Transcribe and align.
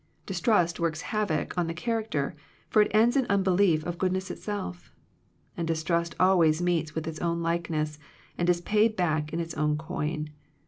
Distrust 0.25 0.79
works 0.79 1.01
havoc 1.03 1.55
on 1.55 1.67
the 1.67 1.75
character; 1.75 2.35
for 2.71 2.81
it 2.81 2.89
ends 2.91 3.15
in 3.15 3.27
unbelief 3.27 3.83
of 3.85 3.99
good 3.99 4.11
ness 4.13 4.31
itself. 4.31 4.91
And 5.55 5.67
distrust 5.67 6.15
always 6.19 6.59
meets 6.59 6.95
with 6.95 7.05
its 7.07 7.21
own 7.21 7.43
likeness, 7.43 7.99
and 8.35 8.49
is 8.49 8.61
paid 8.61 8.95
back 8.95 9.31
in 9.31 9.39
its 9.39 9.53
own 9.53 9.77
coin. 9.77 10.31